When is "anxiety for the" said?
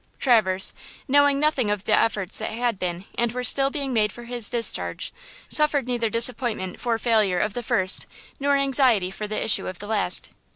8.55-9.39